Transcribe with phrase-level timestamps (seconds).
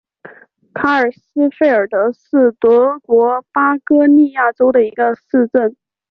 [0.73, 5.75] 卡尔斯费尔德是德国巴伐利亚州的一个市镇。